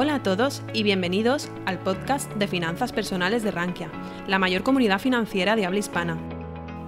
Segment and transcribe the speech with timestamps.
[0.00, 3.90] Hola a todos y bienvenidos al podcast de finanzas personales de Rankia,
[4.28, 6.16] la mayor comunidad financiera de habla hispana.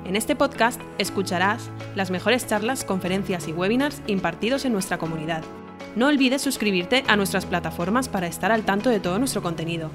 [0.04, 5.42] En este podcast escucharás las mejores charlas, conferencias y webinars impartidos en nuestra comunidad.
[5.96, 9.90] No olvides suscribirte a nuestras plataformas para estar al tanto de todo nuestro contenido.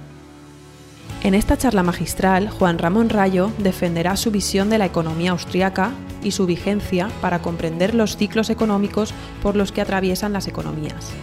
[1.23, 5.91] En esta charla magistral, Juan Ramón Rayo defenderá su visión de la economía austríaca
[6.21, 11.13] y su vigencia para comprender los ciclos económicos por los que atraviesan las economías.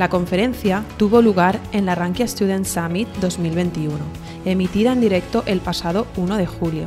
[0.00, 3.98] La conferencia tuvo lugar en la Rankia Student Summit 2021,
[4.46, 6.86] emitida en directo el pasado 1 de julio.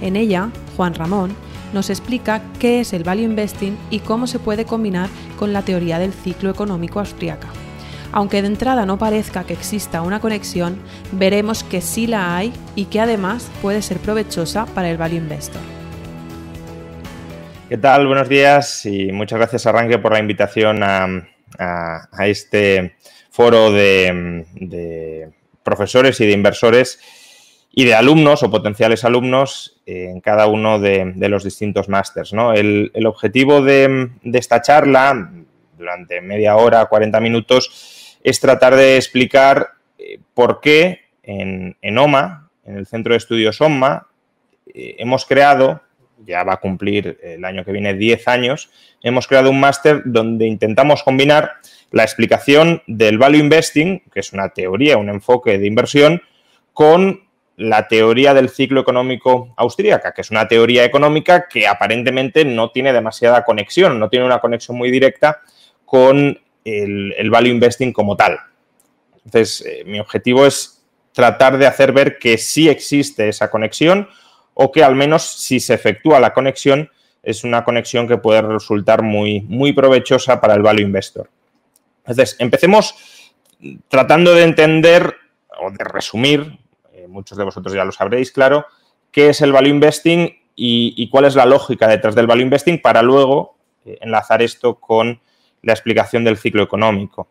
[0.00, 1.36] En ella, Juan Ramón
[1.74, 5.98] nos explica qué es el value investing y cómo se puede combinar con la teoría
[5.98, 7.48] del ciclo económico austríaca.
[8.10, 10.78] Aunque de entrada no parezca que exista una conexión,
[11.12, 15.60] veremos que sí la hay y que además puede ser provechosa para el value investor.
[17.68, 18.06] ¿Qué tal?
[18.06, 21.06] Buenos días y muchas gracias Arranque por la invitación a,
[22.20, 22.96] este
[23.30, 25.30] foro de,
[25.62, 27.00] profesores y de inversores
[27.72, 32.32] y de alumnos o potenciales alumnos en cada uno de, los distintos másters.
[32.32, 35.30] El, objetivo de, de, esta charla,
[35.78, 42.76] durante media hora, 40 minutos, es tratar de explicar eh, por qué en, OMA, en
[42.78, 44.06] el Centro de Estudios OMA,
[44.66, 45.82] eh, hemos creado,
[46.24, 48.70] ya va a cumplir el año que viene 10 años,
[49.02, 51.52] hemos creado un máster donde intentamos combinar
[51.90, 56.22] la explicación del value investing, que es una teoría, un enfoque de inversión,
[56.72, 62.70] con la teoría del ciclo económico austríaca, que es una teoría económica que aparentemente no
[62.70, 65.42] tiene demasiada conexión, no tiene una conexión muy directa
[65.84, 68.38] con el, value investing como tal.
[69.24, 70.82] Entonces, eh, mi objetivo es
[71.12, 74.08] tratar de hacer ver que sí existe esa conexión
[74.62, 76.90] o que al menos si se efectúa la conexión
[77.22, 81.30] es una conexión que puede resultar muy, muy provechosa para el value investor.
[82.00, 82.94] Entonces, empecemos
[83.88, 85.14] tratando de entender
[85.58, 86.58] o de resumir,
[86.92, 88.66] eh, muchos de vosotros ya lo sabréis, claro,
[89.10, 93.00] qué es el value investing y, cuál es la lógica detrás del value investing para
[93.00, 93.56] luego
[93.86, 95.22] eh, enlazar esto con
[95.62, 97.28] la explicación del ciclo económico.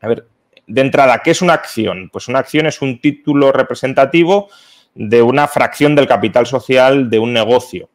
[0.00, 0.26] A ver,
[0.66, 2.08] de entrada, ¿qué es una acción?
[2.10, 4.48] Pues una acción es un título representativo
[4.96, 7.90] de una fracción del capital social de un negocio.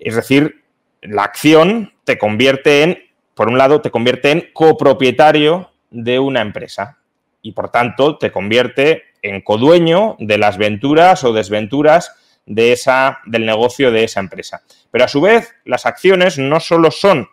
[0.00, 0.64] Es decir,
[1.00, 2.98] la acción te convierte en,
[3.34, 6.98] por un lado, te convierte en copropietario de una empresa
[7.40, 12.12] y, por tanto, te convierte en codueño de las venturas o desventuras
[12.46, 14.62] de esa, del negocio de esa empresa.
[14.90, 17.28] Pero a su vez, las acciones no solo son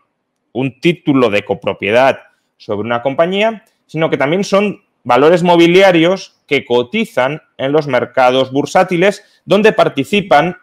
[0.52, 2.20] un título de copropiedad
[2.58, 9.24] sobre una compañía, sino que también son valores mobiliarios que cotizan en los mercados bursátiles
[9.46, 10.58] donde participan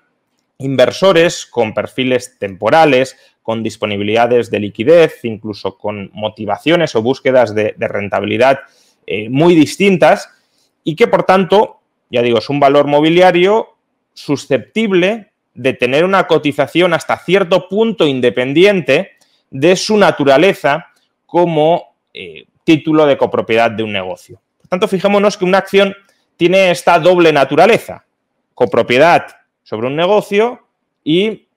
[0.59, 8.61] inversores con perfiles temporales, con disponibilidades de liquidez, incluso con motivaciones o búsquedas de, rentabilidad
[9.07, 10.29] eh, muy distintas
[10.85, 11.81] y que por tanto,
[12.11, 13.77] ya digo, es un valor mobiliario
[14.13, 19.13] susceptible de tener una cotización hasta cierto punto independiente
[19.51, 20.89] de su naturaleza
[21.27, 24.41] como eh, título de copropiedad de un negocio.
[24.59, 25.95] Por tanto, fijémonos que una acción
[26.37, 28.05] tiene esta doble naturaleza,
[28.55, 29.27] copropiedad
[29.63, 30.67] sobre un negocio
[31.05, 31.49] y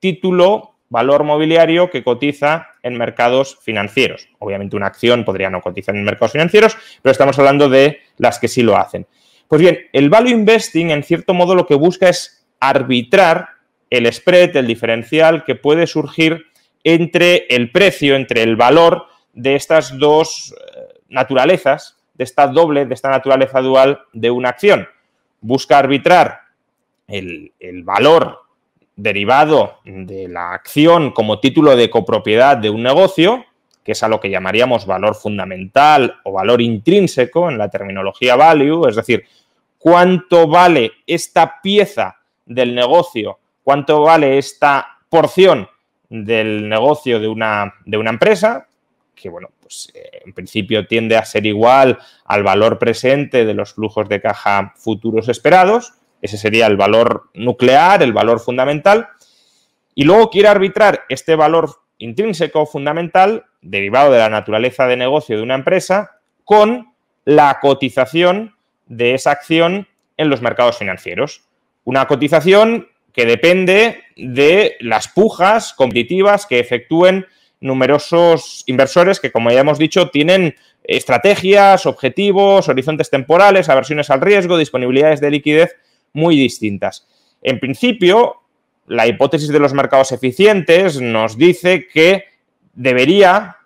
[0.00, 4.28] título, valor mobiliario que cotiza en mercados financieros.
[4.38, 8.48] Obviamente una acción podría no cotizar en mercados financieros, pero estamos hablando de las que
[8.48, 9.06] sí lo hacen.
[9.48, 13.48] Pues bien, el value investing en cierto modo lo que busca es arbitrar
[13.90, 16.46] el spread, el diferencial que puede surgir
[16.84, 22.94] entre el precio, entre el valor de estas dos eh, naturalezas, de esta doble, de
[22.94, 24.88] esta naturaleza dual de una acción.
[25.40, 26.40] Busca arbitrar
[27.08, 27.52] el,
[27.84, 28.40] valor
[28.96, 33.44] derivado de la acción como título de copropiedad de un negocio,
[33.82, 38.86] que es a lo que llamaríamos valor fundamental o valor intrínseco en la terminología value,
[38.88, 39.24] es decir,
[39.78, 45.68] cuánto vale esta pieza del negocio, cuánto vale esta porción
[46.08, 48.68] del negocio de una, de una empresa,
[49.14, 53.74] que bueno, pues eh, en principio tiende a ser igual al valor presente de los
[53.74, 55.94] flujos de caja futuros esperados.
[56.20, 59.08] Ese sería el valor nuclear, el valor fundamental.
[59.94, 65.42] Y luego quiere arbitrar este valor intrínseco fundamental, derivado de la naturaleza de negocio de
[65.42, 66.92] una empresa, con
[67.24, 68.56] la cotización
[68.86, 71.44] de esa acción en los mercados financieros.
[71.84, 77.26] Una cotización que depende de las pujas competitivas que efectúen
[77.62, 80.54] numerosos inversores que, como ya hemos dicho, tienen
[80.84, 85.76] estrategias, objetivos, horizontes temporales, aversiones al riesgo, disponibilidades de liquidez
[86.12, 87.06] muy distintas.
[87.40, 88.42] En principio,
[88.86, 92.24] la hipótesis de los mercados eficientes nos dice que
[92.74, 93.56] debería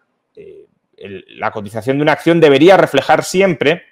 [0.98, 3.82] eh, la cotización de una acción debería reflejar siempre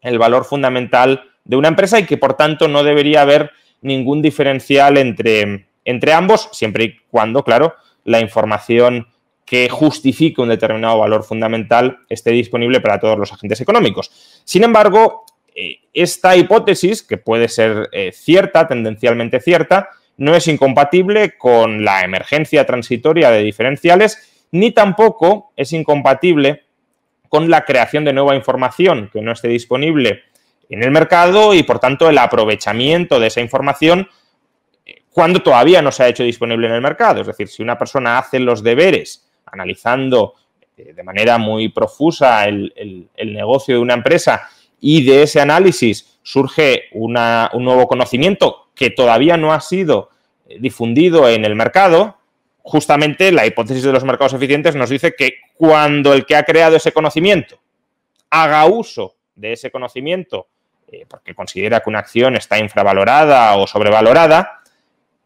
[0.00, 3.50] el valor fundamental de una empresa y que por tanto no debería haber
[3.82, 7.74] ningún diferencial entre, entre ambos, siempre y cuando, claro,
[8.04, 9.08] la información
[9.44, 14.42] que justifique un determinado valor fundamental esté disponible para todos los agentes económicos.
[14.44, 21.36] Sin embargo, eh, esta hipótesis, que puede ser eh, cierta, tendencialmente cierta, no es incompatible
[21.36, 26.64] con la emergencia transitoria de diferenciales, ni tampoco es incompatible
[27.28, 30.22] con la creación de nueva información que no esté disponible
[30.70, 34.08] en el mercado y, por tanto, el aprovechamiento de esa información
[34.86, 37.20] eh, cuando todavía no se ha hecho disponible en el mercado.
[37.20, 39.23] Es decir, si una persona hace los deberes
[39.54, 40.34] analizando
[40.76, 44.48] eh, de manera muy profusa el, negocio de una empresa
[44.80, 50.10] y de ese análisis surge un nuevo conocimiento que todavía no ha sido
[50.48, 52.18] eh, difundido en el mercado,
[52.62, 56.76] justamente la hipótesis de los mercados eficientes nos dice que cuando el que ha creado
[56.76, 57.58] ese conocimiento
[58.30, 60.48] haga uso de ese conocimiento
[60.88, 64.60] eh, porque considera que una acción está infravalorada o sobrevalorada,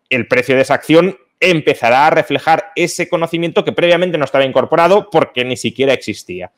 [0.08, 5.08] el precio de esa acción empezará a reflejar ese conocimiento que previamente no estaba incorporado
[5.10, 6.50] porque ni siquiera existía.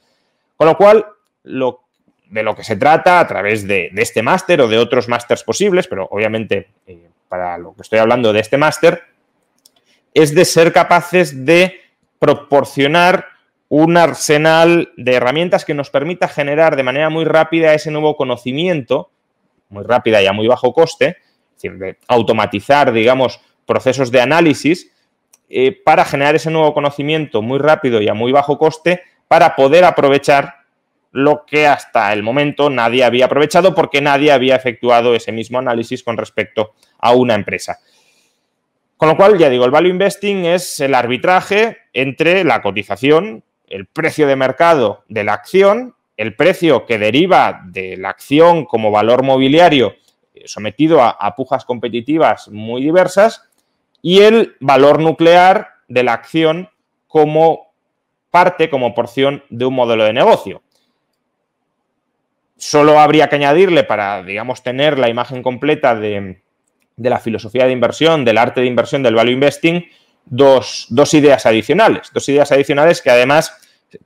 [0.57, 1.07] Con lo cual,
[1.45, 1.85] lo,
[2.31, 5.89] de lo que se trata a través de, este máster o de otros másters posibles,
[5.89, 9.03] pero obviamente eh, para lo que estoy hablando de este máster,
[10.15, 11.81] es de ser capaces de
[12.19, 13.27] proporcionar
[13.69, 19.11] un arsenal de herramientas que nos permita generar de manera muy rápida ese nuevo conocimiento,
[19.69, 21.19] muy rápida y a muy bajo coste,
[21.57, 23.41] es decir, de automatizar, digamos,
[23.71, 24.91] procesos de análisis
[25.49, 29.85] eh, para generar ese nuevo conocimiento muy rápido y a muy bajo coste para poder
[29.85, 30.57] aprovechar
[31.13, 36.03] lo que hasta el momento nadie había aprovechado porque nadie había efectuado ese mismo análisis
[36.03, 37.79] con respecto a una empresa.
[38.97, 43.87] Con lo cual, ya digo, el value investing es el arbitraje entre la cotización, el
[43.87, 49.23] precio de mercado de la acción, el precio que deriva de la acción como valor
[49.23, 49.95] mobiliario
[50.45, 53.50] sometido a pujas competitivas muy diversas
[54.03, 56.71] y el valor nuclear de la acción
[57.07, 57.73] como
[58.31, 60.63] parte, como porción de un modelo de negocio.
[62.57, 66.43] Solo habría que añadirle para, digamos, tener la imagen completa de,
[66.97, 69.85] la filosofía de inversión, del arte de inversión, del value investing,
[70.27, 72.11] dos, ideas adicionales.
[72.13, 73.57] Dos ideas adicionales que además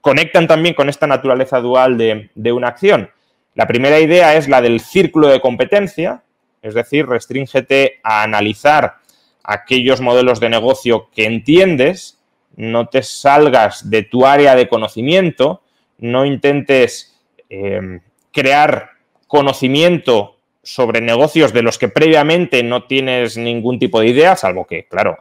[0.01, 3.11] conectan también con esta naturaleza dual de, de una acción.
[3.55, 6.23] La primera idea es la del círculo de competencia,
[6.63, 9.04] es decir, restríngete a analizar
[9.45, 12.19] aquellos modelos de negocio que entiendes,
[12.57, 15.63] no te salgas de tu área de conocimiento,
[15.99, 18.01] no intentes em,
[18.33, 18.91] crear
[19.27, 24.87] conocimiento sobre negocios de los que previamente no tienes ningún tipo de idea, salvo que,
[24.87, 25.19] claro,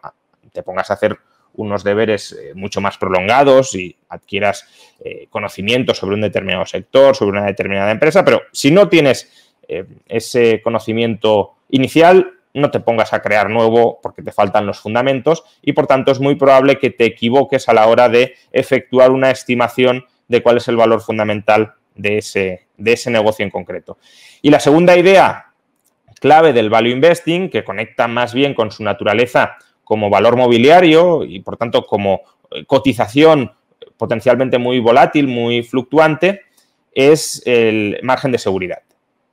[0.52, 1.18] te pongas a hacer
[1.56, 4.68] unos deberes eh, mucho más prolongados y adquieras
[5.04, 9.86] eh, conocimiento sobre un determinado sector, sobre una determinada empresa, pero si no tienes eh,
[10.08, 15.74] ese conocimiento inicial, no te pongas a crear nuevo porque te faltan los fundamentos y
[15.74, 20.06] por tanto es muy probable que te equivoques a la hora de efectuar una estimación
[20.28, 23.98] de cuál es el valor fundamental de ese, de ese negocio en concreto.
[24.42, 25.54] Y la segunda idea
[26.20, 31.42] clave del value investing, que conecta más bien con su naturaleza como valor mobiliario y
[31.42, 32.22] por tanto como
[32.52, 33.52] eh, cotización
[33.98, 36.44] potencialmente muy volátil, muy fluctuante,
[36.94, 38.84] es el margen de seguridad.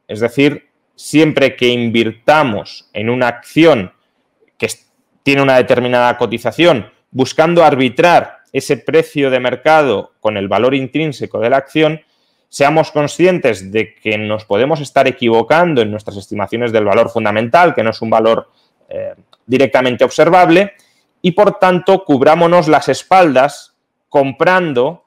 [0.08, 0.69] Es decir,
[1.00, 3.90] siempre que invirtamos en una acción
[4.58, 4.68] que
[5.22, 11.48] tiene una determinada cotización, buscando arbitrar ese precio de mercado con el valor intrínseco de
[11.48, 12.02] la acción,
[12.50, 17.82] seamos conscientes de que nos podemos estar equivocando en nuestras estimaciones del valor fundamental, que
[17.82, 18.50] no es un valor
[18.90, 19.14] eh,
[19.46, 20.74] directamente observable,
[21.22, 23.74] y por tanto cubrámonos las espaldas
[24.10, 25.06] comprando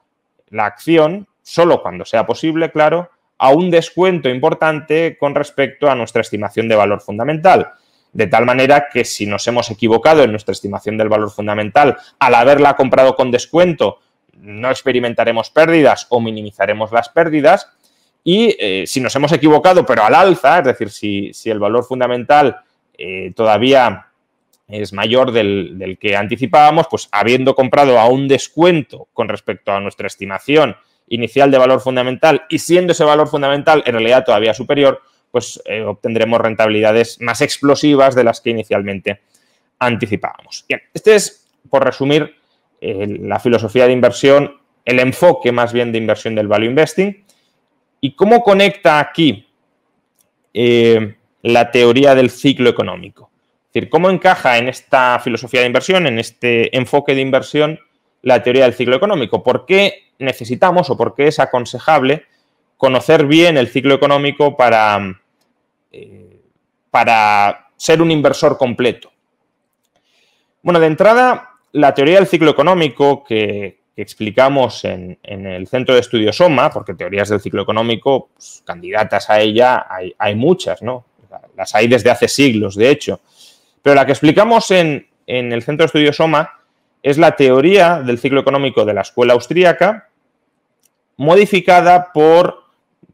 [0.50, 3.12] la acción, solo cuando sea posible, claro,
[3.44, 7.74] a un descuento importante con respecto a nuestra estimación de valor fundamental.
[8.14, 12.36] De tal manera que si nos hemos equivocado en nuestra estimación del valor fundamental al
[12.36, 14.00] haberla comprado con descuento,
[14.40, 17.70] no experimentaremos pérdidas o minimizaremos las pérdidas.
[18.24, 22.62] Y eh, si nos hemos equivocado, pero al alza, es decir, si, el valor fundamental
[22.98, 24.08] eh, todavía
[24.70, 29.82] es mayor del, del, que anticipábamos, pues habiendo comprado a un descuento con respecto a
[29.82, 35.02] nuestra estimación inicial de valor fundamental y siendo ese valor fundamental en realidad todavía superior,
[35.32, 39.22] pues eh, obtendremos rentabilidades más explosivas de las que inicialmente
[39.80, 40.66] anticipábamos.
[40.68, 42.36] Bien, este es, por resumir,
[42.80, 47.26] eh, la filosofía de inversión, el enfoque más bien de inversión del value investing.
[48.02, 49.48] ¿Y cómo conecta aquí
[50.54, 53.32] eh, la teoría del ciclo económico?
[53.68, 57.80] Es decir, ¿cómo encaja en esta filosofía de inversión, en este enfoque de inversión,
[58.24, 59.44] la teoría del ciclo económico?
[59.44, 62.26] ¿Por qué necesitamos o por qué es aconsejable
[62.78, 65.22] conocer bien el ciclo económico para,
[65.92, 66.42] eh,
[66.90, 69.12] para ser un inversor completo?
[70.64, 76.38] Bueno, de entrada, la teoría del ciclo económico que, explicamos en, el Centro de Estudios
[76.38, 79.86] SOMA, porque teorías del ciclo económico, pues, candidatas a ella,
[80.18, 81.06] hay, muchas, ¿no?
[81.56, 83.22] Las hay desde hace siglos, de hecho.
[83.84, 86.63] Pero la que explicamos en, en el Centro de Estudios SOMA
[87.04, 90.10] es la teoría del ciclo económico de la escuela austríaca,
[91.18, 92.64] modificada por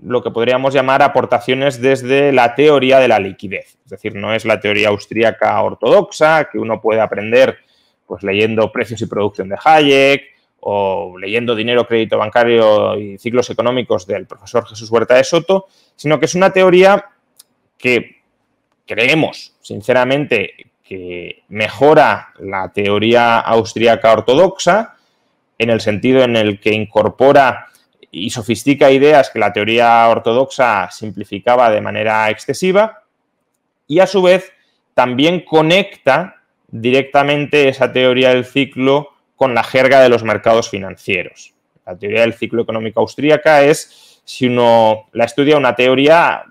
[0.01, 3.77] lo que podríamos llamar aportaciones desde la teoría de la liquidez.
[3.83, 7.57] Es decir, no es la teoría austríaca ortodoxa que uno puede aprender
[8.05, 10.23] pues, leyendo precios y producción de Hayek
[10.61, 16.19] o leyendo dinero, crédito bancario y ciclos económicos del profesor Jesús Huerta de Soto, sino
[16.19, 17.05] que es una teoría
[17.77, 18.21] que
[18.85, 24.95] creemos, sinceramente, que mejora la teoría austríaca ortodoxa
[25.59, 27.67] en el sentido en el que incorpora
[28.09, 33.03] y sofistica ideas que la teoría ortodoxa simplificaba de manera excesiva
[33.85, 34.51] y a su vez
[34.95, 41.53] también conecta directamente esa teoría del ciclo con la jerga de los mercados financieros.
[41.85, 46.45] La teoría del ciclo económico austríaca es, si uno la estudia, una teoría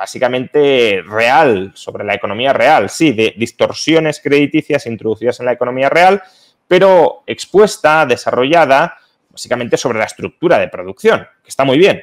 [0.00, 6.22] básicamente real, sobre la economía real, sí, de distorsiones crediticias introducidas en la economía real,
[6.66, 8.96] pero expuesta, desarrollada
[9.28, 12.02] básicamente sobre la estructura de producción, que está muy bien,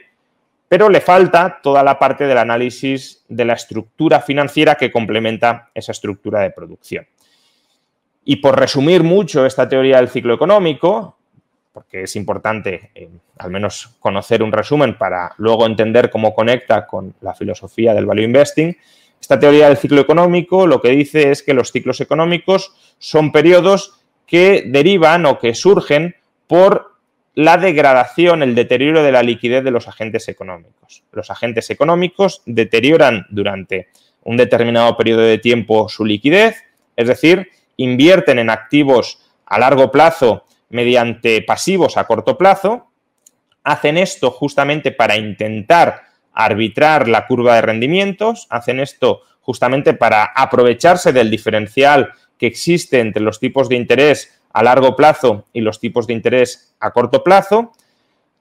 [0.69, 5.91] pero le falta toda la parte del análisis de la estructura financiera que complementa esa
[5.91, 7.07] estructura de producción.
[8.25, 11.16] Y por resumir mucho esta teoría del ciclo económico,
[11.77, 13.07] porque es importante eh,
[13.37, 18.23] al menos conocer un resumen para luego entender cómo conecta con la filosofía del value
[18.23, 18.75] investing,
[19.21, 23.99] esta teoría del ciclo económico lo que dice es que los ciclos económicos son periodos
[24.25, 26.15] que derivan o que surgen
[26.47, 26.95] por
[27.35, 31.03] la degradación, el deterioro de la liquidez de los agentes económicos.
[31.11, 33.89] Los agentes económicos deterioran durante
[34.23, 36.55] un determinado periodo de tiempo su liquidez,
[36.95, 42.91] es decir, invierten en activos a largo plazo mediante pasivos a corto plazo,
[43.63, 51.13] hacen esto justamente para intentar arbitrar la curva de rendimientos, hacen esto justamente para aprovecharse
[51.13, 56.07] del diferencial que existe entre los tipos de interés a largo plazo y los tipos
[56.07, 57.73] de interés a corto plazo.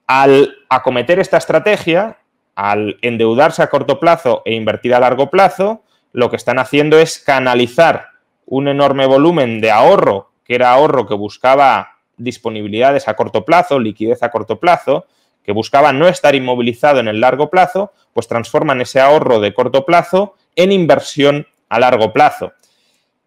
[0.05, 2.19] Al acometer esta estrategia,
[2.55, 7.19] al endeudarse a corto plazo e invertir a largo plazo, lo que están haciendo es
[7.19, 8.09] canalizar
[8.45, 14.23] un enorme volumen de ahorro, que era ahorro que buscaba disponibilidades a corto plazo, liquidez
[14.23, 15.05] a corto plazo,
[15.43, 19.85] que buscaba no estar inmovilizado en el largo plazo, pues transforman ese ahorro de corto
[19.85, 22.51] plazo en inversión a largo plazo.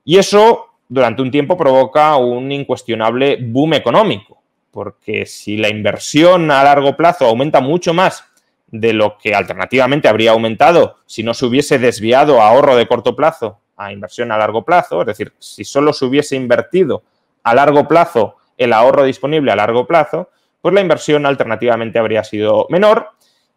[0.04, 6.62] Y eso durante un tiempo provoca un incuestionable boom económico, porque si la inversión a
[6.64, 8.24] largo plazo aumenta mucho más
[8.66, 13.60] de lo que alternativamente habría aumentado si no se hubiese desviado ahorro de corto plazo
[13.76, 17.02] a inversión a largo plazo, es decir, si solo se hubiese invertido
[17.42, 20.28] a largo plazo el ahorro disponible a largo plazo,
[20.60, 23.08] pues la inversión alternativamente habría sido menor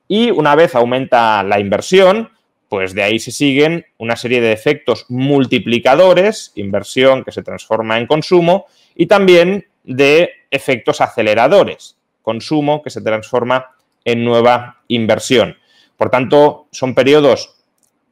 [0.08, 2.30] y una vez aumenta la inversión,
[2.70, 8.08] pues de ahí se siguen una serie de efectos multiplicadores, inversión que se transforma en
[8.08, 15.58] consumo, y también de efectos aceleradores, consumo que se transforma en nueva inversión.
[15.98, 17.58] Por tanto, son periodos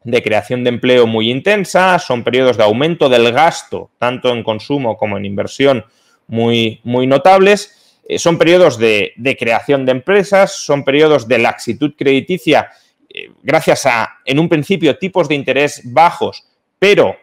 [0.04, 4.98] de creación de empleo muy intensa, son periodos de aumento del gasto, tanto en consumo
[4.98, 5.86] como en inversión,
[6.28, 8.00] muy, muy notables.
[8.08, 12.72] Eh, son periodos de, de creación de empresas, son periodos de laxitud crediticia
[13.14, 16.46] eh, gracias a, en un principio, tipos de interés bajos,
[16.80, 17.18] pero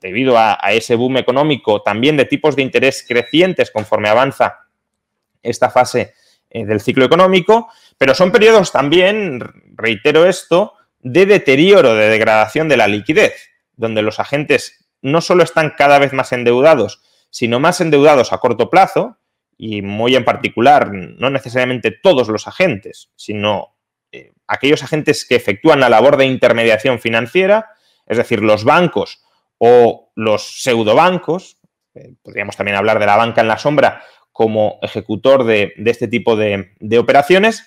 [0.00, 4.60] debido a, ese boom económico, también de tipos de interés crecientes conforme avanza
[5.42, 6.14] esta fase
[6.50, 7.68] eh, del ciclo económico,
[7.98, 9.40] pero son periodos también,
[9.74, 15.74] reitero esto, de deterioro, de degradación de la liquidez, donde los agentes no solo están
[15.76, 19.18] cada vez más endeudados, sino más endeudados a corto plazo,
[19.56, 23.76] y muy en particular, no necesariamente todos los agentes, sino
[24.12, 27.70] eh, aquellos agentes que efectúan la labor de intermediación financiera,
[28.06, 29.22] es decir, los bancos
[29.58, 31.58] o los pseudobancos,
[31.94, 36.36] eh, podríamos también hablar de la banca en la sombra como ejecutor de, este tipo
[36.36, 37.66] de, operaciones.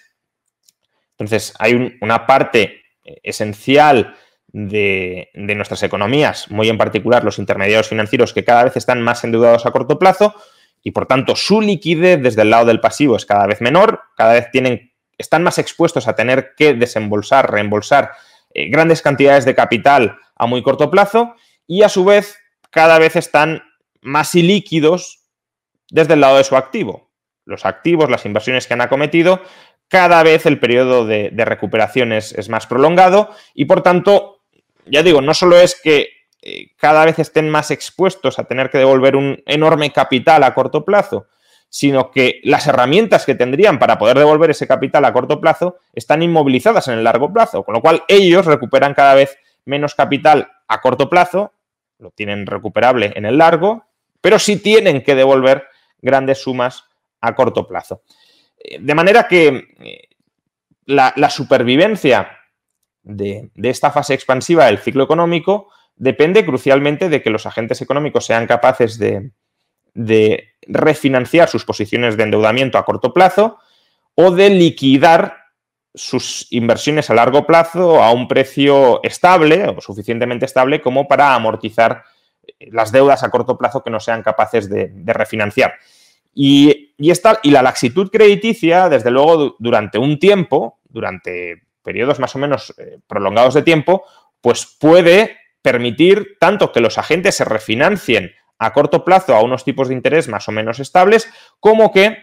[1.11, 4.15] Entonces, hay una parte eh, esencial
[4.53, 9.65] de, nuestras economías, muy en particular los intermediarios financieros, que cada vez están más endeudados
[9.65, 10.35] a corto plazo
[10.83, 14.33] y, por tanto, su liquidez desde el lado del pasivo es cada vez menor, cada
[14.33, 18.11] vez tienen están más expuestos a tener que desembolsar, reembolsar
[18.53, 21.35] eh, grandes cantidades de capital a muy corto plazo
[21.67, 22.37] y a su vez
[22.71, 23.63] cada vez están
[24.01, 25.19] más ilíquidos
[25.89, 27.11] desde el lado de su activo.
[27.45, 29.41] Los activos, las inversiones que han acometido,
[29.87, 34.40] cada vez el periodo de, recuperación es, más prolongado y por tanto,
[34.85, 36.09] ya digo, no solo es que
[36.41, 40.85] eh, cada vez estén más expuestos a tener que devolver un enorme capital a corto
[40.85, 41.27] plazo,
[41.69, 46.21] sino que las herramientas que tendrían para poder devolver ese capital a corto plazo están
[46.21, 50.81] inmovilizadas en el largo plazo, con lo cual ellos recuperan cada vez menos capital a
[50.81, 51.53] corto plazo,
[51.97, 53.85] lo tienen recuperable en el largo,
[54.19, 55.65] pero sí tienen que devolver
[56.01, 56.85] grandes sumas
[57.21, 58.01] a corto plazo.
[58.57, 59.47] Eh, de manera que
[59.79, 60.09] eh,
[60.85, 62.39] la, supervivencia
[63.03, 68.47] de, esta fase expansiva del ciclo económico depende crucialmente de que los agentes económicos sean
[68.47, 69.31] capaces de,
[69.93, 73.57] de refinanciar sus posiciones de endeudamiento a corto plazo
[74.15, 75.41] o de liquidar
[75.93, 82.03] sus inversiones a largo plazo a un precio estable o suficientemente estable como para amortizar
[82.43, 85.73] eh, las deudas a corto plazo que no sean capaces de, refinanciar.
[86.33, 92.39] Y, esta, y la laxitud crediticia, desde luego, durante un tiempo, durante periodos más o
[92.39, 94.03] menos eh, prolongados de tiempo,
[94.41, 99.87] pues puede permitir tanto que los agentes se refinancien a corto plazo a unos tipos
[99.87, 101.27] de interés más o menos estables,
[101.59, 102.17] como que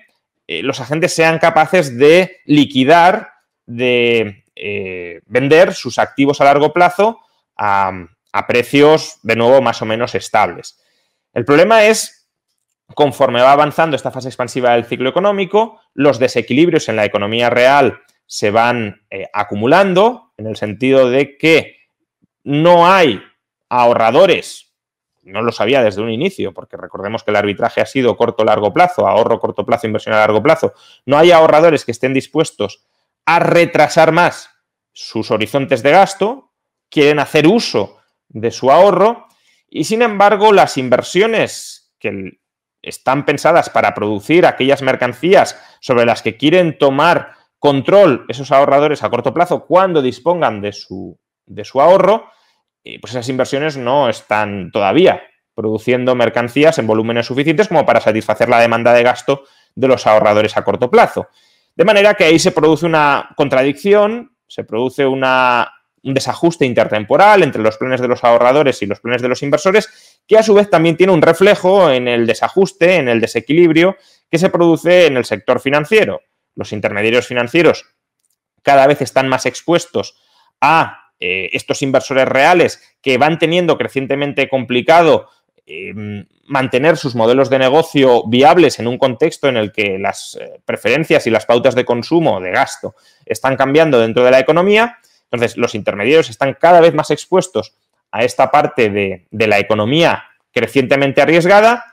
[0.47, 3.33] eh, los agentes sean capaces de liquidar,
[3.67, 7.21] de eh, vender sus activos a largo plazo
[7.57, 7.93] a,
[8.33, 10.81] a precios de nuevo más o menos estables.
[11.35, 12.29] El problema es,
[12.95, 18.01] conforme va avanzando esta fase expansiva del ciclo económico, los desequilibrios en la economía real
[18.29, 21.79] se van eh, acumulando, en el sentido de que
[22.45, 23.21] no hay
[23.69, 24.69] ahorradores
[25.29, 29.07] no lo sabía desde un inicio, porque recordemos que el arbitraje ha sido corto-largo plazo,
[29.07, 30.73] ahorro corto plazo, inversión a largo plazo.
[31.07, 32.85] No hay ahorradores que estén dispuestos
[33.27, 34.51] a retrasar más
[34.93, 36.53] sus horizontes de gasto,
[36.89, 39.27] quieren hacer uso de su ahorro
[39.69, 42.39] y sin embargo las inversiones que
[42.81, 49.11] están pensadas para producir aquellas mercancías sobre las que quieren tomar control esos ahorradores a
[49.11, 52.31] corto plazo cuando dispongan de su, de su ahorro,
[53.01, 55.23] pues esas inversiones no están todavía
[55.55, 59.43] produciendo mercancías en volúmenes suficientes como para satisfacer la demanda de gasto
[59.75, 61.29] de los ahorradores a corto plazo.
[61.75, 65.21] De manera que ahí se produce una contradicción, se produce un
[66.03, 70.39] desajuste intertemporal entre los planes de los ahorradores y los planes de los inversores, que
[70.39, 73.97] a su vez también tiene un reflejo en el desajuste, en el desequilibrio
[74.31, 76.21] que se produce en el sector financiero.
[76.59, 77.87] Los intermediarios financieros
[78.63, 80.17] cada vez están más expuestos
[80.61, 85.31] a eh, estos inversores reales que van teniendo crecientemente complicado
[85.67, 85.95] eh,
[86.47, 91.29] mantener sus modelos de negocio viables en un contexto en el que las eh, preferencias
[91.29, 94.99] y las pautas de consumo, de gasto, están cambiando dentro de la economía.
[95.31, 97.77] Entonces, los intermediarios están cada vez más expuestos
[98.11, 101.85] a esta parte de, de la economía crecientemente arriesgada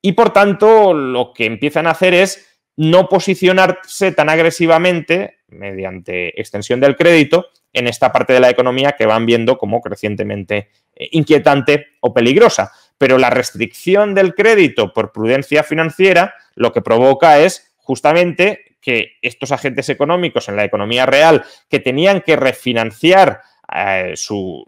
[0.00, 6.80] y, por tanto, lo que empiezan a hacer es no posicionarse tan agresivamente mediante extensión
[6.80, 11.86] del crédito en esta parte de la economía que van viendo como crecientemente eh, inquietante
[12.00, 12.72] o peligrosa.
[12.98, 19.52] Pero la restricción del crédito por prudencia financiera lo que provoca es justamente que estos
[19.52, 23.40] agentes económicos en la economía real que tenían que refinanciar
[23.74, 24.66] eh, su,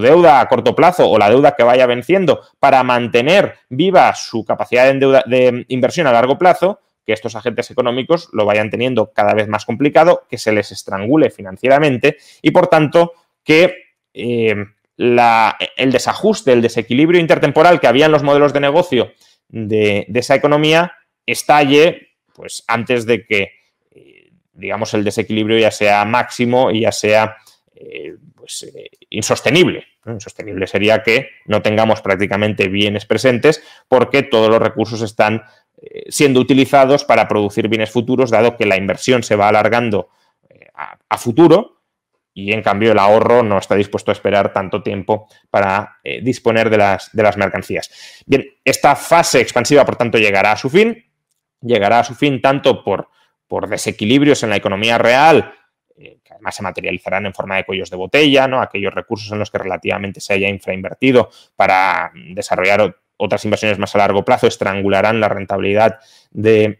[0.00, 4.94] deuda a corto plazo o la deuda que vaya venciendo para mantener viva su capacidad
[4.94, 9.64] de inversión a largo plazo, que estos agentes económicos lo vayan teniendo cada vez más
[9.64, 13.12] complicado, que se les estrangule financieramente y, por tanto,
[13.44, 13.74] que
[14.12, 14.56] eh,
[14.96, 19.12] el desajuste, el desequilibrio intertemporal que había en los modelos de negocio
[19.48, 23.52] de, esa economía estalle pues, antes de que,
[23.92, 27.36] eh, digamos, el desequilibrio ya sea máximo y ya sea
[27.76, 28.66] eh, pues,
[29.10, 29.86] insostenible.
[30.06, 35.42] Insostenible sería que no tengamos prácticamente bienes presentes porque todos los recursos están
[36.08, 40.10] siendo utilizados para producir bienes futuros, dado que la inversión se va alargando
[40.48, 41.82] eh, a, futuro
[42.34, 46.68] y en cambio el ahorro no está dispuesto a esperar tanto tiempo para eh, disponer
[46.70, 47.90] de las, de las mercancías.
[48.26, 51.04] Bien, esta fase expansiva, por tanto, llegará a su fin,
[51.60, 53.08] llegará a su fin tanto por,
[53.46, 55.54] por desequilibrios en la economía real,
[55.96, 58.60] que además se materializarán en forma de cuellos de botella, ¿no?
[58.60, 62.82] aquellos recursos en los que relativamente se haya infrainvertido para desarrollar
[63.16, 65.98] otras inversiones más a largo plazo estrangularán la rentabilidad
[66.30, 66.78] de,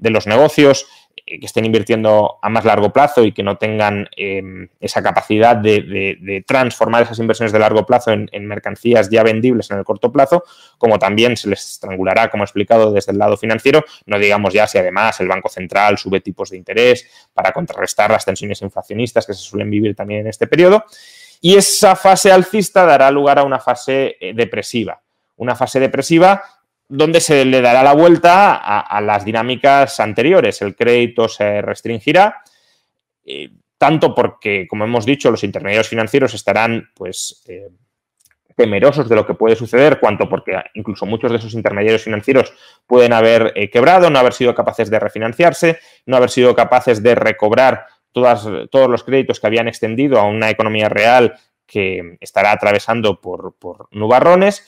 [0.00, 0.86] los negocios
[1.24, 5.56] eh, que estén invirtiendo a más largo plazo y que no tengan em, esa capacidad
[5.56, 10.42] de, transformar esas inversiones de largo plazo en, mercancías ya vendibles en el corto plazo,
[10.78, 14.66] como también se les estrangulará, como he explicado, desde el lado financiero, no digamos ya
[14.66, 19.34] si además el Banco Central sube tipos de interés para contrarrestar las tensiones inflacionistas que
[19.34, 20.84] se suelen vivir también en este periodo.
[21.40, 25.00] Y esa fase alcista dará lugar a una fase eh, depresiva
[25.38, 26.42] una fase depresiva
[26.88, 30.62] donde se le dará la vuelta a, las dinámicas anteriores.
[30.62, 32.42] El crédito se restringirá,
[33.24, 37.68] eh, tanto porque, como hemos dicho, los intermediarios financieros estarán pues, eh,
[38.56, 42.54] temerosos de lo que puede suceder, cuanto porque incluso muchos de esos intermediarios financieros
[42.86, 47.14] pueden haber eh, quebrado, no haber sido capaces de refinanciarse, no haber sido capaces de
[47.14, 53.20] recobrar todas, todos los créditos que habían extendido a una economía real que estará atravesando
[53.20, 54.66] por, por nubarrones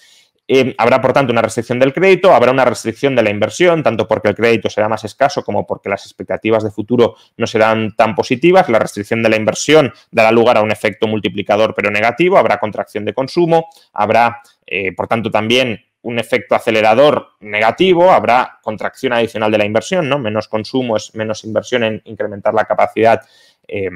[0.79, 4.29] habrá, por tanto, una restricción del crédito, habrá una restricción de la inversión, tanto porque
[4.29, 8.69] el crédito será más escaso como porque las expectativas de futuro no serán tan positivas.
[8.69, 13.05] La restricción de la inversión dará lugar a un efecto multiplicador pero negativo, habrá contracción
[13.05, 19.59] de consumo, habrá, eh, por tanto, también un efecto acelerador negativo, habrá contracción adicional de
[19.59, 20.19] la inversión, ¿no?
[20.19, 23.21] Menos consumo es menos inversión en incrementar la capacidad
[23.69, 23.91] eh,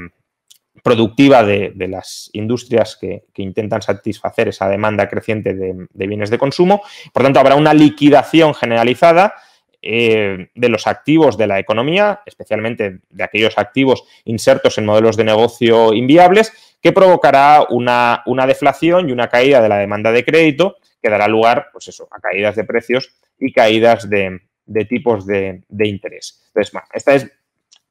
[0.82, 6.82] productiva de, las industrias que, intentan satisfacer esa demanda creciente de, bienes de consumo.
[7.12, 9.34] Por tanto, habrá una liquidación generalizada
[9.82, 15.24] eh, de los activos de la economía, especialmente de aquellos activos insertos en modelos de
[15.24, 16.52] negocio inviables,
[16.84, 21.68] que provocará una, deflación y una caída de la demanda de crédito que dará lugar
[21.72, 24.40] pues eso, a caídas de precios y caídas de,
[24.86, 26.44] tipos de, interés.
[26.48, 27.30] Entonces, esta es,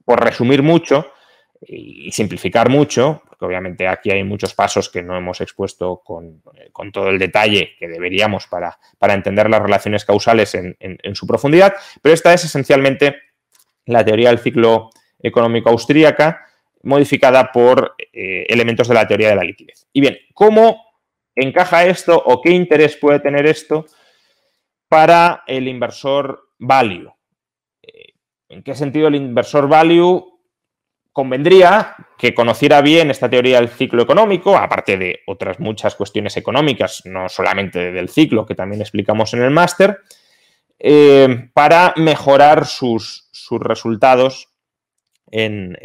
[0.06, 1.08] por resumir mucho,
[1.68, 6.42] y simplificar mucho, porque obviamente aquí hay muchos pasos que no hemos expuesto con,
[6.92, 8.78] todo el detalle que deberíamos para,
[9.14, 13.16] entender las relaciones causales en, su profundidad, pero esta es esencialmente
[13.86, 16.46] la teoría del ciclo económico austríaca
[16.84, 19.88] modificada por eh, elementos de la teoría de la liquidez.
[19.94, 20.84] Y bien, ¿cómo
[21.36, 23.86] encaja esto o qué interés puede tener esto
[24.90, 27.10] para el inversor value?
[27.82, 28.14] Eh,
[28.50, 30.33] ¿En qué sentido el inversor value
[31.14, 37.04] convendría que conociera bien esta teoría del ciclo económico, aparte de otras muchas cuestiones económicas,
[37.06, 40.00] no solamente del ciclo, que también explicamos en el máster,
[40.80, 43.30] eh, para mejorar sus,
[43.62, 44.50] resultados
[45.30, 45.78] en,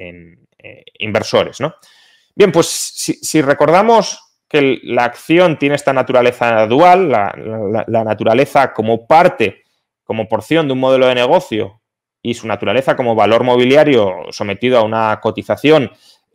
[0.58, 1.60] eh, inversores.
[1.60, 1.74] ¿no?
[2.34, 9.64] Bien, pues si, recordamos que la acción tiene esta naturaleza dual, la naturaleza como parte,
[10.04, 11.82] como porción de un modelo de negocio
[12.22, 15.92] y su naturaleza como valor mobiliario sometido a una cotización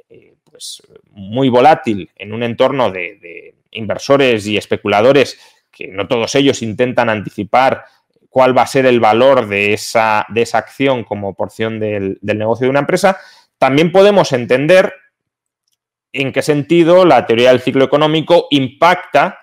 [0.09, 5.39] eh, pues, muy volátil en un entorno de, inversores y especuladores
[5.71, 7.85] que no todos ellos intentan anticipar
[8.29, 12.37] cuál va a ser el valor de esa, de esa acción como porción del, del
[12.37, 13.17] negocio de una empresa,
[13.57, 14.93] también podemos entender
[16.11, 19.39] en qué sentido la teoría del ciclo económico impacta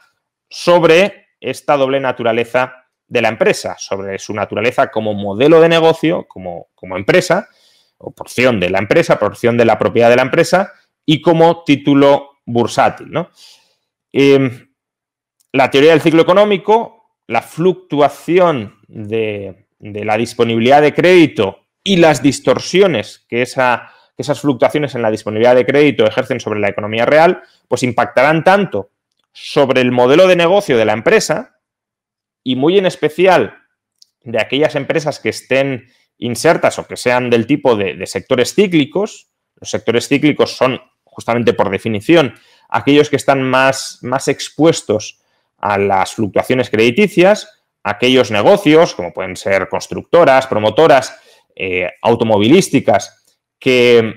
[0.49, 2.80] sobre esta doble naturaleza
[3.11, 7.49] de la empresa, sobre su naturaleza como modelo de negocio, como, como empresa,
[7.99, 10.73] o porción de la empresa, porción de la propiedad de la empresa,
[11.05, 13.13] y como título bursátil.
[14.13, 14.69] Em,
[15.53, 23.27] la teoría del ciclo económico, la fluctuación de, la disponibilidad de crédito y las distorsiones
[23.29, 27.43] que, esa, que esas fluctuaciones en la disponibilidad de crédito ejercen sobre la economía real,
[27.67, 28.91] pues impactarán tanto
[29.33, 31.60] sobre el modelo de negocio de la empresa,
[32.43, 33.59] y muy en especial
[34.23, 39.31] de aquellas empresas que estén insertas o que sean del tipo de, sectores cíclicos.
[39.57, 42.35] Los sectores cíclicos son, justamente por definición,
[42.69, 45.21] aquellos que están más, más expuestos
[45.59, 47.49] a las fluctuaciones crediticias,
[47.83, 51.19] aquellos negocios, como pueden ser constructoras, promotoras,
[51.57, 54.15] eh, automovilísticas, que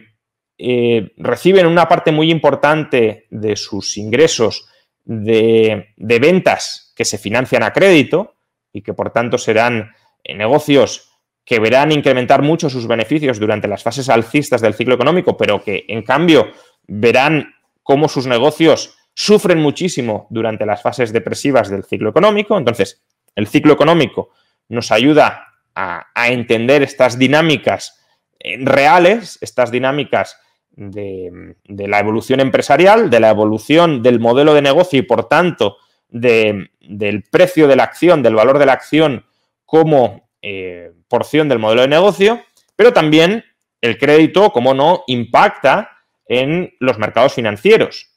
[0.57, 4.69] eh, reciben una parte muy importante de sus ingresos
[5.05, 8.35] de, ventas que se financian a crédito
[8.71, 9.91] y que por tanto serán
[10.23, 11.09] eh, negocios
[11.45, 15.85] que verán incrementar mucho sus beneficios durante las fases alcistas del ciclo económico, pero que
[15.89, 16.51] en cambio
[16.87, 22.57] verán cómo sus negocios sufren muchísimo durante las fases depresivas del ciclo económico.
[22.57, 23.03] Entonces,
[23.35, 24.31] el ciclo económico
[24.69, 27.99] nos ayuda a, entender estas dinámicas
[28.39, 30.37] eh, reales, estas dinámicas
[30.75, 35.77] de, de, la evolución empresarial, de la evolución del modelo de negocio y, por tanto,
[36.09, 39.25] del precio de la acción, del valor de la acción
[39.65, 42.41] como eh, porción del modelo de negocio,
[42.75, 43.43] pero también
[43.81, 45.89] el crédito, como no, impacta
[46.25, 48.11] en los mercados financieros.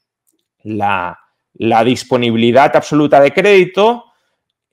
[0.62, 1.18] La,
[1.84, 4.04] disponibilidad absoluta de crédito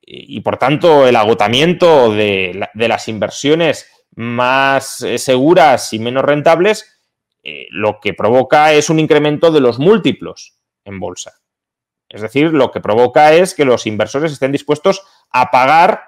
[0.01, 6.92] y, por tanto, el agotamiento de, las inversiones más eh, seguras y menos rentables,
[7.43, 11.33] eh, lo que provoca es un incremento de los múltiplos en bolsa.
[12.09, 16.03] Es decir, lo que provoca es que los inversores estén dispuestos a pagar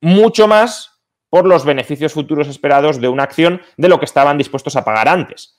[0.00, 4.76] mucho más por los beneficios futuros esperados de una acción de lo que estaban dispuestos
[4.76, 5.58] a pagar antes.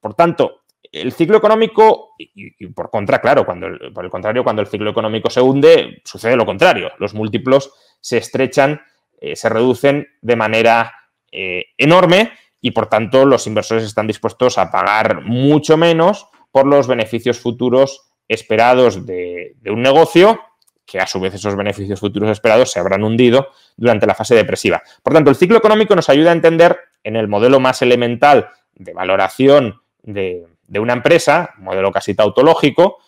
[0.00, 4.68] Por tanto, el ciclo económico, y, por contra, claro, cuando por el contrario, cuando el
[4.68, 6.90] ciclo económico se hunde, sucede lo contrario.
[6.98, 8.82] Los múltiplos se estrechan,
[9.20, 10.94] eh, se reducen de manera
[11.30, 16.86] eh, enorme y por tanto los inversores están dispuestos a pagar mucho menos por los
[16.86, 20.40] beneficios futuros esperados de, un negocio
[20.86, 24.82] que a su vez esos beneficios futuros esperados se habrán hundido durante la fase depresiva.
[25.02, 28.92] Por tanto, el ciclo económico nos ayuda a entender en el modelo más elemental de
[28.92, 30.46] valoración de,
[30.78, 32.98] una empresa, modelo casi tautológico,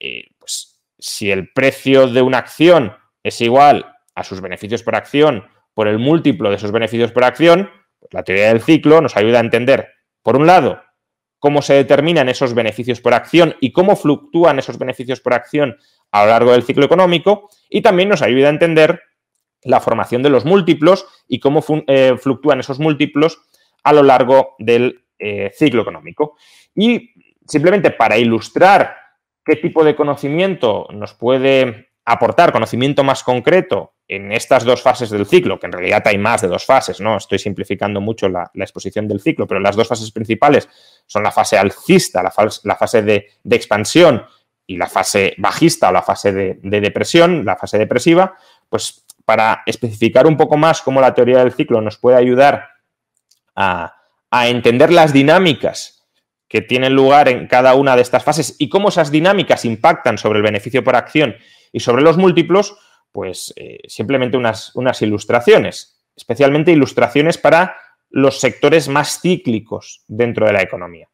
[0.00, 5.44] eh, pues si el precio de una acción es igual a sus beneficios por acción
[5.74, 7.70] por el múltiplo de esos beneficios por acción,
[8.10, 9.88] la teoría del ciclo nos ayuda a entender,
[10.22, 10.82] por un lado,
[11.38, 15.76] cómo se determinan esos beneficios por acción y cómo fluctúan esos beneficios por acción
[16.10, 19.02] a lo largo del ciclo económico y también nos ayuda a entender
[19.62, 23.42] la formación de los múltiplos y cómo eh, fluctúan esos múltiplos
[23.82, 26.36] a lo largo del eh, ciclo económico.
[26.74, 27.12] Y
[27.46, 28.96] simplemente para ilustrar
[29.44, 35.26] qué tipo de conocimiento nos puede aportar, conocimiento más concreto en estas dos fases del
[35.26, 37.16] ciclo, que en realidad hay más de dos fases, ¿no?
[37.16, 40.68] Estoy simplificando mucho la, exposición del ciclo, pero las dos fases principales
[41.06, 42.30] son la fase alcista, la,
[42.76, 44.24] fase de, expansión
[44.66, 48.36] y la fase bajista o la fase de, depresión, la fase depresiva,
[48.68, 52.68] pues para especificar un poco más cómo la teoría del ciclo nos puede ayudar
[53.54, 53.92] a
[54.30, 55.94] entender las dinámicas
[56.48, 60.38] que tienen lugar en cada una de estas fases y cómo esas dinámicas impactan sobre
[60.38, 61.36] el beneficio por acción
[61.74, 62.76] y sobre los múltiplos,
[63.10, 67.76] pues eh, simplemente unas, unas ilustraciones, especialmente ilustraciones para
[68.10, 71.08] los sectores más cíclicos dentro de la economía.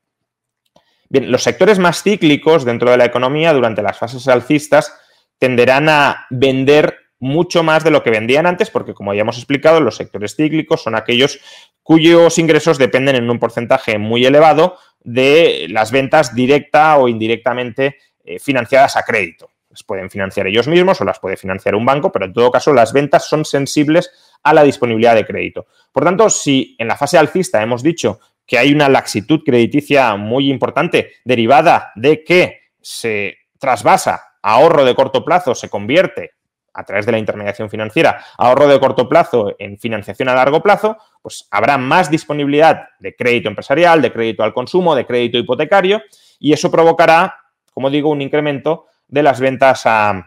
[1.08, 4.94] Bien, los sectores más cíclicos dentro de la economía durante las fases alcistas
[5.38, 9.80] tenderán a vender mucho más de lo que vendían antes, porque como ya hemos explicado,
[9.80, 11.40] los sectores cíclicos son aquellos
[11.82, 18.38] cuyos ingresos dependen en un porcentaje muy elevado de las ventas directa o indirectamente eh,
[18.38, 19.48] financiadas a crédito.
[19.84, 22.92] Pueden financiar ellos mismos o las puede financiar un banco, pero en todo caso las
[22.92, 24.10] ventas son sensibles
[24.42, 25.66] a la disponibilidad de crédito.
[25.92, 30.50] Por tanto, si en la fase alcista hemos dicho que hay una laxitud crediticia muy
[30.50, 36.32] importante derivada de que se trasvasa ahorro de corto plazo, se convierte
[36.72, 40.96] a través de la intermediación financiera, ahorro de corto plazo en financiación a largo plazo,
[41.22, 46.02] pues habrá más disponibilidad de crédito empresarial, de crédito al consumo, de crédito hipotecario,
[46.38, 47.36] y eso provocará,
[47.72, 50.26] como digo, un incremento de las ventas a,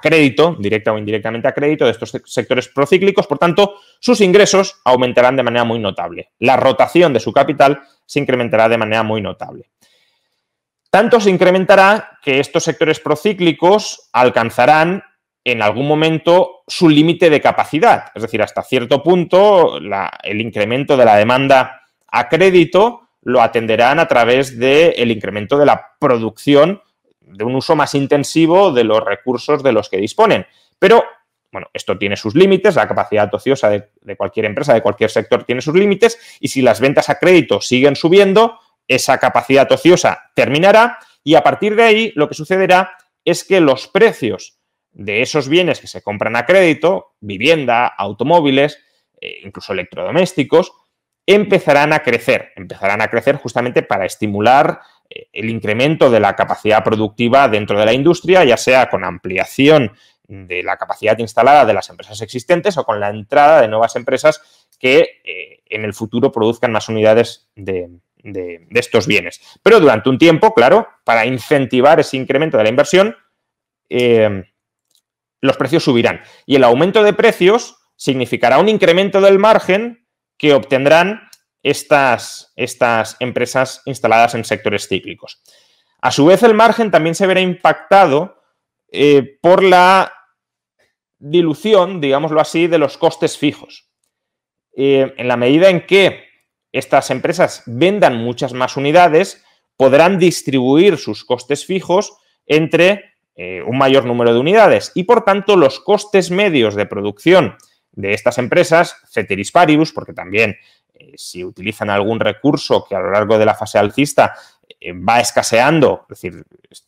[0.00, 3.26] crédito, directa o indirectamente a crédito, de estos sectores procíclicos.
[3.26, 6.30] Por tanto, sus ingresos aumentarán de manera muy notable.
[6.38, 9.70] La rotación de su capital se incrementará de manera muy notable.
[10.90, 15.02] Tanto se incrementará que estos sectores procíclicos alcanzarán
[15.44, 18.12] en algún momento su límite de capacidad.
[18.14, 24.08] Es decir, hasta cierto punto el incremento de la demanda a crédito lo atenderán a
[24.08, 26.82] través del incremento de la producción
[27.32, 30.46] de un uso más intensivo de los recursos de los que disponen.
[30.78, 31.04] Pero,
[31.50, 35.60] bueno, esto tiene sus límites, la capacidad ociosa de, cualquier empresa, de cualquier sector tiene
[35.60, 41.34] sus límites, y si las ventas a crédito siguen subiendo, esa capacidad ociosa terminará y
[41.34, 44.58] a partir de ahí lo que sucederá es que los precios
[44.90, 48.78] de esos bienes que se compran a crédito, vivienda, automóviles,
[49.20, 50.72] eh, incluso electrodomésticos,
[51.26, 54.80] empezarán a crecer, empezarán a crecer justamente para estimular
[55.32, 59.92] el incremento de la capacidad productiva dentro de la industria, ya sea con ampliación
[60.28, 64.68] de la capacidad instalada de las empresas existentes o con la entrada de nuevas empresas
[64.78, 67.90] que eh, en el futuro produzcan más unidades de,
[68.70, 69.40] estos bienes.
[69.62, 73.16] Pero durante un tiempo, claro, para incentivar ese incremento de la inversión,
[73.88, 74.44] eh,
[75.40, 76.22] los precios subirán.
[76.46, 81.28] Y el aumento de precios significará un incremento del margen que obtendrán
[81.62, 85.42] estas, estas empresas instaladas en sectores cíclicos.
[86.00, 88.42] A su vez, el margen también se verá impactado
[88.90, 90.12] eh, por la
[91.18, 93.88] dilución, digámoslo así, de los costes fijos.
[94.76, 96.24] Eh, en la medida en que
[96.72, 99.44] estas empresas vendan muchas más unidades,
[99.76, 105.56] podrán distribuir sus costes fijos entre eh, un mayor número de unidades y, por tanto,
[105.56, 107.56] los costes medios de producción
[107.92, 110.56] de estas empresas, ceteris paribus, porque también
[110.94, 114.34] eh, si utilizan algún recurso que a lo largo de la fase alcista
[114.80, 116.44] eh, va escaseando, es decir,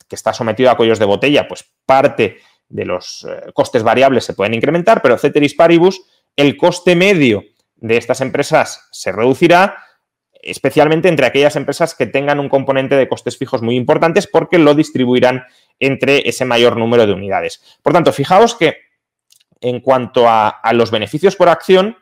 [0.09, 2.39] que está sometido a cuellos de botella, pues parte
[2.69, 6.03] de los eh, costes variables se pueden incrementar, pero ceteris paribus,
[6.37, 7.45] el coste medio
[7.77, 9.79] de estas empresas se reducirá,
[10.33, 14.75] especialmente entre aquellas empresas que tengan un componente de costes fijos muy importantes porque lo
[14.75, 15.45] distribuirán
[15.81, 17.79] entre ese mayor número de unidades.
[17.83, 18.79] Por tanto, fijaos que
[19.61, 21.97] en cuanto a, a los beneficios por acción,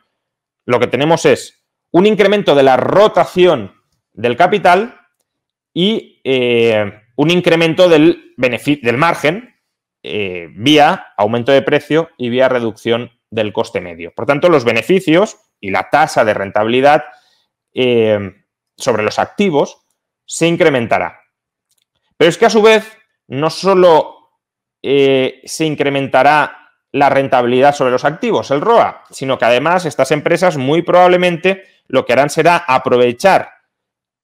[0.65, 1.62] lo que tenemos es
[1.93, 3.71] un incremento de la rotación
[4.13, 4.99] del capital
[5.73, 9.55] y eh, un incremento del, del margen
[10.01, 14.11] eh, vía aumento de precio y vía reducción del coste medio.
[14.11, 17.03] Por tanto, los beneficios y la tasa de rentabilidad
[17.73, 18.43] eh,
[18.75, 19.85] sobre los activos
[20.25, 21.21] se incrementará.
[22.17, 24.19] Pero es que a su vez no solo
[24.81, 26.62] se incrementará
[26.93, 32.05] la rentabilidad sobre los activos, el ROA, sino que además estas empresas muy probablemente lo
[32.05, 33.49] que harán será aprovechar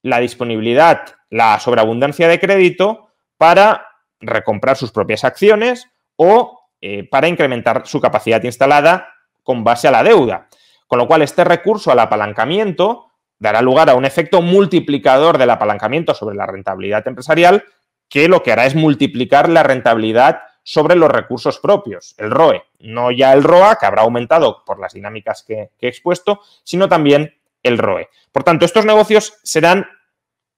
[0.02, 3.88] la disponibilidad, la sobreabundancia de crédito para
[4.20, 10.04] recomprar sus propias acciones o eh, para incrementar su capacidad instalada con base a la
[10.04, 10.46] deuda.
[10.86, 16.14] Con lo cual, este recurso al apalancamiento dará lugar a un efecto multiplicador del apalancamiento
[16.14, 17.64] sobre la rentabilidad empresarial,
[18.08, 23.10] que lo que hará es multiplicar la rentabilidad sobre los recursos propios, el ROE, no
[23.10, 27.78] ya el ROA, que habrá aumentado por las dinámicas que, he expuesto, sino también el
[27.78, 28.08] ROE.
[28.32, 29.86] Por tanto, estos negocios serán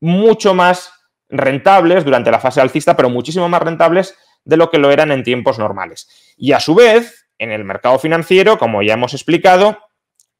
[0.00, 0.92] mucho más
[1.28, 5.22] rentables durante la fase alcista, pero muchísimo más rentables de lo que lo eran en
[5.22, 6.34] tiempos normales.
[6.36, 9.78] Y a su vez, en el mercado financiero, como ya hemos explicado,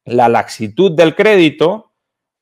[0.04, 1.91] la laxitud del crédito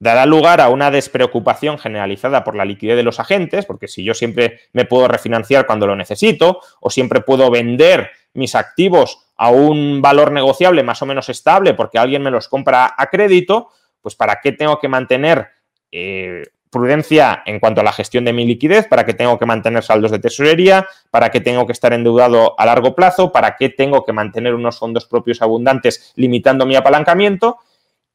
[0.00, 4.14] dará lugar a una despreocupación generalizada por la liquidez de los agentes, porque si yo
[4.14, 10.00] siempre me puedo refinanciar cuando lo necesito, o siempre puedo vender mis activos a un
[10.02, 13.68] valor negociable más o menos estable porque alguien me los compra a crédito,
[14.00, 15.48] pues ¿para qué tengo que mantener
[15.92, 18.86] eh, prudencia en cuanto a la gestión de mi liquidez?
[18.86, 20.86] ¿Para qué tengo que mantener saldos de tesorería?
[21.10, 23.32] ¿Para qué tengo que estar endeudado a largo plazo?
[23.32, 27.58] ¿Para qué tengo que mantener unos fondos propios abundantes limitando mi apalancamiento?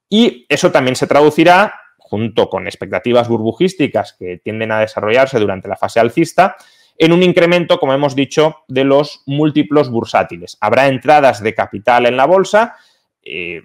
[0.10, 5.76] Y eso también se traducirá, junto con expectativas burbujísticas que tienden a desarrollarse durante la
[5.76, 6.56] fase alcista,
[6.98, 10.58] en un incremento, como hemos dicho, de los múltiplos bursátiles.
[10.62, 12.76] Habrá entradas de capital en la bolsa,
[13.22, 13.62] eh,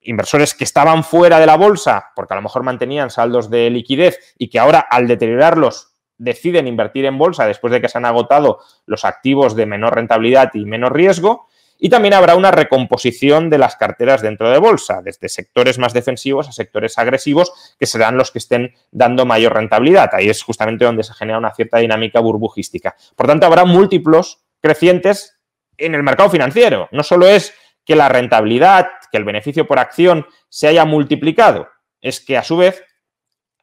[0.00, 4.34] inversores que estaban fuera de la bolsa, porque a lo mejor mantenían saldos de liquidez
[4.38, 8.60] y que ahora al deteriorarlos deciden invertir en bolsa después de que se han agotado
[8.86, 11.48] los activos de menor rentabilidad y menos riesgo,
[11.84, 16.46] y también habrá una recomposición de las carteras dentro de bolsa, desde sectores más defensivos
[16.48, 20.08] a sectores agresivos, que serán los que estén dando mayor rentabilidad.
[20.14, 22.94] Ahí es justamente donde se genera una cierta dinámica burbujística.
[23.16, 25.40] Por tanto, habrá múltiplos crecientes
[25.76, 26.88] en el mercado financiero.
[26.92, 27.52] No solo es
[27.84, 31.68] que la rentabilidad, que el beneficio por acción se haya multiplicado,
[32.00, 32.84] es que a su vez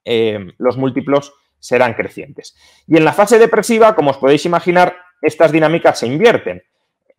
[0.03, 2.53] eh, los múltiplos serán crecientes.
[2.85, 6.63] Y en la fase depresiva, como os podéis imaginar, estas dinámicas se invierten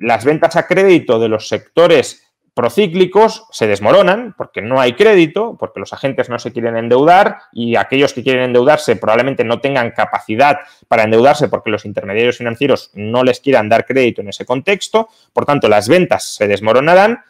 [0.01, 5.79] las ventas a crédito de los sectores procíclicos se desmoronan porque no hay crédito, porque
[5.79, 10.59] los agentes no se quieren endeudar y aquellos que quieren endeudarse probablemente no tengan capacidad
[10.89, 15.09] para endeudarse porque los intermediarios financieros no les quieran dar crédito en ese contexto.
[15.33, 17.23] Por tanto, las ventas se desmoronarán.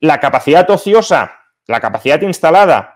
[0.00, 2.93] La capacidad ociosa, la capacidad instalada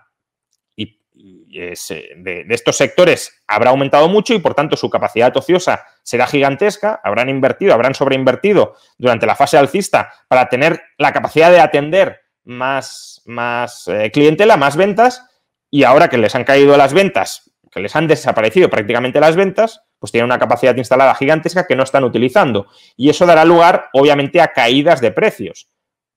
[1.49, 7.29] de, estos sectores habrá aumentado mucho y por tanto su capacidad ociosa será gigantesca, habrán
[7.29, 13.87] invertido, habrán sobreinvertido durante la fase alcista para tener la capacidad de atender más, más
[13.87, 15.25] eh, clientela, más ventas.
[15.71, 19.81] Y ahora que les han caído las ventas, que les han desaparecido prácticamente las ventas,
[19.99, 22.67] pues tienen una capacidad instalada gigantesca que no están utilizando.
[22.95, 25.69] Y eso dará lugar obviamente a caídas de precios,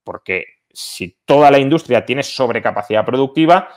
[0.05, 3.69] porque si toda la industria tiene sobrecapacidad productiva,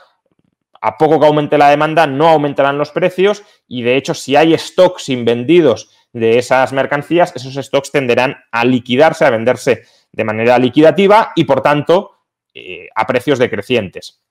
[0.80, 4.56] a poco que aumente la demanda, no aumentarán los precios y de hecho si hay
[4.56, 11.32] stocks invendidos de esas mercancías, esos stocks tenderán a liquidarse, a venderse de manera liquidativa
[11.36, 12.12] y por tanto
[12.54, 14.22] eh, a precios decrecientes.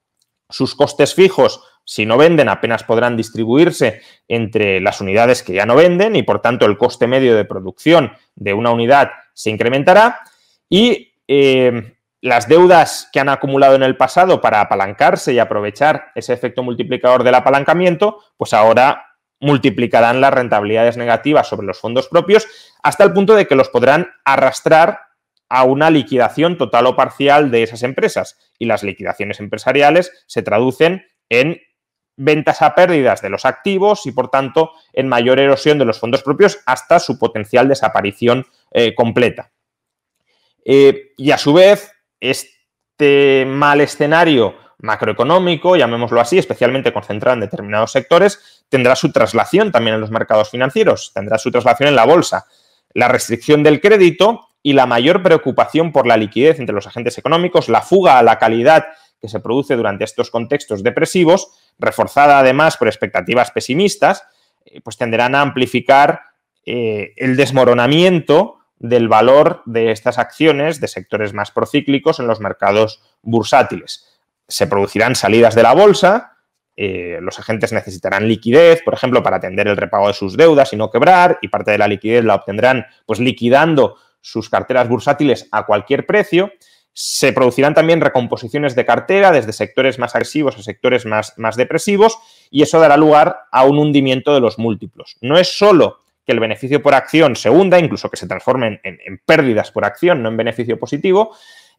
[0.49, 5.75] Sus costes fijos, si no venden, apenas podrán distribuirse entre las unidades que ya no
[5.75, 10.19] venden y por tanto el coste medio de producción de una unidad se incrementará
[10.69, 11.94] y eh,
[12.25, 17.23] las deudas que han acumulado en el pasado para apalancarse y aprovechar ese efecto multiplicador
[17.23, 22.47] del apalancamiento, pues ahora multiplicarán las rentabilidades negativas sobre los fondos propios
[22.81, 25.01] hasta el punto de que los podrán arrastrar
[25.49, 28.39] a una liquidación total o parcial de esas empresas.
[28.57, 31.61] Y las liquidaciones empresariales se traducen en
[32.17, 36.23] ventas a pérdidas de los activos y, por tanto, en mayor erosión de los fondos
[36.23, 39.51] propios hasta su potencial desaparición eh, completa.
[40.65, 47.91] Eh, y a su vez, este mal escenario macroeconómico, llamémoslo así, especialmente concentrado en determinados
[47.91, 52.45] sectores, tendrá su traslación también en los mercados financieros, tendrá su traslación en la bolsa.
[52.93, 57.69] La restricción del crédito y la mayor preocupación por la liquidez entre los agentes económicos,
[57.69, 58.85] la fuga a la calidad
[59.21, 64.23] que se produce durante estos contextos depresivos, reforzada además por expectativas pesimistas,
[64.65, 66.21] eh, pues tenderán a amplificar
[66.65, 73.01] eh, el desmoronamiento del valor de estas acciones de sectores más procíclicos en los mercados
[73.21, 74.19] bursátiles.
[74.47, 76.35] Se producirán salidas de la bolsa,
[76.77, 80.75] eh, los agentes necesitarán liquidez, por ejemplo, para atender el repago de sus deudas y
[80.75, 85.65] no quebrar, y parte de la liquidez la obtendrán pues liquidando sus carteras bursátiles a
[85.65, 86.51] cualquier precio.
[86.91, 92.17] Se producirán también recomposiciones de cartera desde sectores más agresivos a sectores más, más depresivos
[92.49, 95.17] y eso dará lugar a un hundimiento de los múltiplos.
[95.21, 99.21] No es solo que el beneficio por acción se hunda, incluso que se transformen en,
[99.25, 101.35] pérdidas por acción, no en beneficio positivo,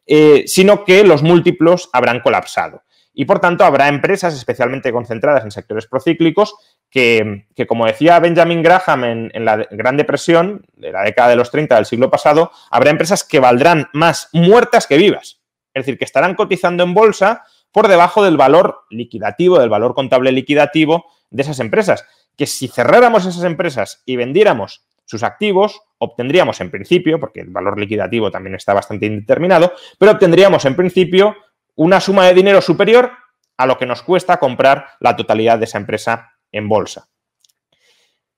[0.07, 2.83] eh, sino que los múltiplos habrán colapsado.
[3.19, 6.55] Y por tanto, habrá empresas especialmente concentradas en sectores procíclicos
[6.91, 11.51] que, como decía Benjamin Graham en, en, la Gran Depresión de la década de los
[11.51, 15.41] 30 del siglo pasado, habrá empresas que valdrán más muertas que vivas.
[15.73, 17.43] Es decir, que estarán cotizando en bolsa
[17.73, 22.07] por debajo del valor liquidativo, del valor contable liquidativo de esas empresas.
[22.37, 27.79] Que si cerráramos esas empresas y vendiéramos sus activos, obtendríamos en principio, porque el valor
[27.79, 31.37] liquidativo también está bastante indeterminado, pero obtendríamos en principio
[31.77, 33.13] una suma de dinero superior
[33.57, 37.09] a lo que nos cuesta comprar la totalidad de esa empresa en bolsa.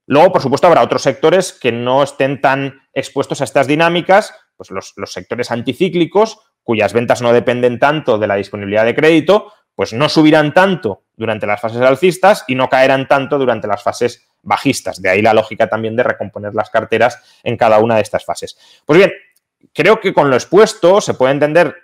[0.06, 4.70] Luego, por supuesto, habrá otros sectores que no estén tan expuestos a estas dinámicas, pues
[4.70, 10.08] los, sectores anticíclicos, cuyas ventas no dependen tanto de la disponibilidad de crédito, pues no
[10.08, 15.00] subirán tanto durante las fases alcistas y no caerán tanto durante las fases bajistas.
[15.00, 18.58] De ahí la lógica también de recomponer las carteras en cada una de estas fases.
[18.84, 19.12] Pues bien,
[19.72, 21.76] creo que con lo expuesto se puede entender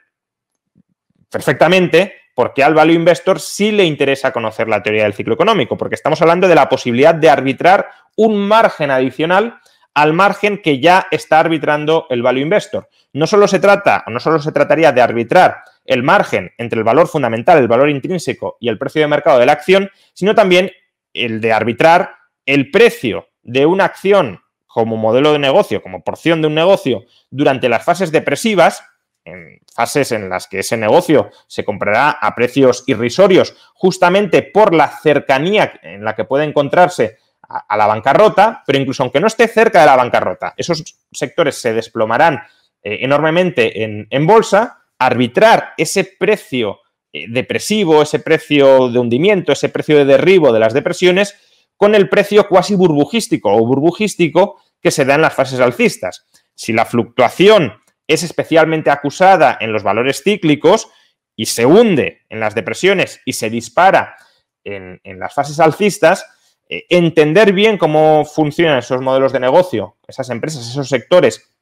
[1.31, 5.95] perfectamente porque al value investor sí le interesa conocer la teoría del ciclo económico, porque
[5.95, 9.61] estamos hablando de la posibilidad de arbitrar un margen adicional
[9.95, 12.89] al margen que ya está arbitrando el value investor.
[13.13, 17.09] No solo se trata, no solo se trataría de arbitrar el margen entre el valor
[17.09, 20.71] fundamental, el valor intrínseco y el precio de mercado de la acción, sino también
[21.13, 22.17] el de arbitrar
[22.47, 27.69] el precio de una acción como modelo de negocio, como porción de un negocio, durante
[27.69, 28.85] las fases depresivas,
[29.25, 34.89] en fases en las que ese negocio se comprará a precios irrisorios justamente por la
[34.89, 37.19] cercanía en la que puede encontrarse
[37.49, 40.83] a, la bancarrota, pero incluso aunque no esté cerca de la bancarrota, esos
[41.13, 42.43] sectores se desplomarán
[42.83, 46.81] eh, enormemente en, bolsa, arbitrar ese precio
[47.13, 51.37] eh, depresivo, ese precio de hundimiento, ese precio de derribo de las depresiones,
[51.77, 56.27] con el precio cuasi burbujístico o burbujístico que se da en las fases alcistas.
[56.55, 57.75] Si la fluctuación
[58.07, 60.89] es especialmente acusada en los valores cíclicos
[61.37, 64.17] y se hunde en las depresiones y se dispara
[64.63, 66.27] en, las fases alcistas,
[66.69, 71.54] eh, entender bien cómo funcionan esos modelos de negocio, esas empresas, esos sectores,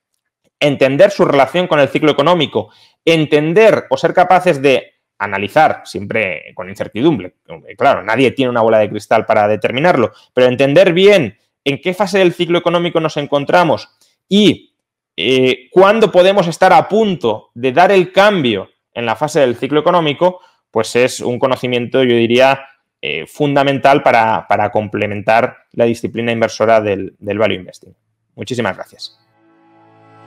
[0.62, 2.70] entender su relación con el ciclo económico,
[3.04, 7.34] entender o ser capaces de analizar, siempre con incertidumbre,
[7.76, 12.18] claro, nadie tiene una bola de cristal para determinarlo, pero entender bien en qué fase
[12.18, 13.88] del ciclo económico nos encontramos
[14.28, 14.74] y
[15.16, 19.80] eh, cuándo podemos estar a punto de dar el cambio en la fase del ciclo
[19.80, 20.40] económico,
[20.70, 22.66] pues es un conocimiento, yo diría,
[23.00, 27.94] eh, fundamental para, complementar la disciplina inversora del, del value investing.
[28.34, 29.21] Muchísimas gracias.